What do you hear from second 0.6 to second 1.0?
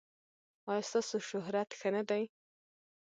ایا